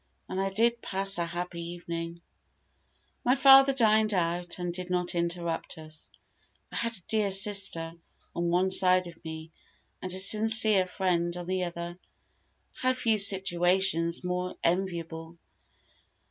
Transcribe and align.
And 0.27 0.41
I 0.41 0.49
did 0.49 0.81
pass 0.81 1.19
a 1.19 1.25
happy 1.27 1.61
evening: 1.61 2.21
my 3.23 3.35
father 3.35 3.71
dined 3.71 4.15
out, 4.15 4.57
and 4.57 4.73
did 4.73 4.89
not 4.89 5.13
interrupt 5.13 5.77
us. 5.77 6.09
I 6.71 6.77
had 6.77 6.93
a 6.93 7.03
dear 7.07 7.29
sister 7.29 7.93
on 8.35 8.45
one 8.49 8.71
side 8.71 9.05
of 9.05 9.23
me, 9.23 9.51
and 10.01 10.11
a 10.11 10.17
sincere 10.19 10.87
friend 10.87 11.37
on 11.37 11.45
the 11.45 11.65
other. 11.65 11.99
How 12.73 12.93
few 12.93 13.19
situations 13.19 14.23
more 14.23 14.55
enviable. 14.63 15.37